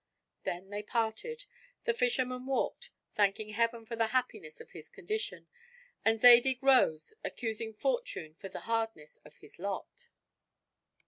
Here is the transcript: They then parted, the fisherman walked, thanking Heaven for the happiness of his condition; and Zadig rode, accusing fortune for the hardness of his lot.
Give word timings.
They 0.45 0.59
then 0.67 0.83
parted, 0.87 1.45
the 1.83 1.93
fisherman 1.93 2.47
walked, 2.47 2.89
thanking 3.13 3.49
Heaven 3.49 3.85
for 3.85 3.95
the 3.95 4.07
happiness 4.07 4.59
of 4.59 4.71
his 4.71 4.89
condition; 4.89 5.47
and 6.03 6.19
Zadig 6.19 6.57
rode, 6.63 7.01
accusing 7.23 7.71
fortune 7.75 8.33
for 8.33 8.49
the 8.49 8.61
hardness 8.61 9.17
of 9.17 9.35
his 9.35 9.59
lot. 9.59 10.09